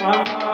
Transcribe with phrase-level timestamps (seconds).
[0.00, 0.47] Thank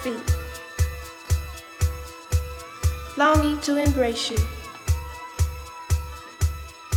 [0.00, 0.36] feet,
[3.16, 4.38] longing to embrace you.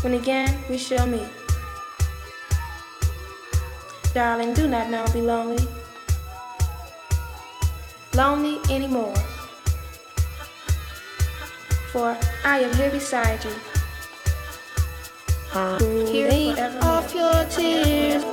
[0.02, 1.28] When again we shall meet,
[4.14, 5.68] darling, do not now be lonely,
[8.14, 9.16] lonely anymore,
[11.92, 13.52] for I am here beside you.
[16.12, 18.24] Here off your tears.